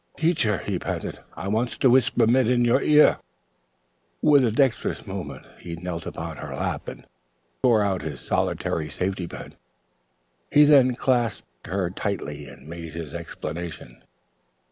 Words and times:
"Teacher," 0.17 0.57
he 0.65 0.79
panted; 0.79 1.19
"I 1.35 1.47
wants 1.47 1.77
to 1.77 1.89
whisper 1.91 2.25
mit 2.25 2.47
you 2.47 2.53
in 2.53 2.63
the 2.63 2.79
ear." 2.81 3.19
With 4.23 4.43
a 4.43 4.49
dexterous 4.49 5.05
movement 5.05 5.45
he 5.59 5.75
knelt 5.75 6.07
upon 6.07 6.37
her 6.37 6.55
lap 6.55 6.87
and 6.87 7.05
tore 7.61 7.83
out 7.83 8.01
his 8.01 8.19
solitary 8.19 8.89
safety 8.89 9.27
pin. 9.27 9.53
He 10.51 10.63
then 10.63 10.95
clasped 10.95 11.67
her 11.67 11.91
tightly 11.91 12.47
and 12.47 12.67
made 12.67 12.95
his 12.95 13.13
explanation. 13.13 14.01